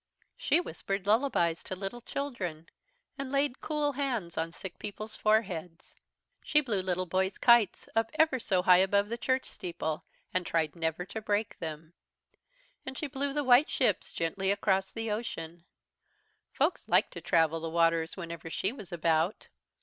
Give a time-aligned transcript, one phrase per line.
[0.35, 2.65] She whispered lullabies to little children,
[3.19, 5.93] and laid cool hands on sick people's foreheads.
[6.43, 10.03] She blew little boy's kites up ever so high above the church steeple,
[10.33, 11.93] and tried never to break them.
[12.83, 15.65] And she blew the white ships gently across the ocean.
[16.51, 19.49] Folks liked to travel the waters whenever she was about.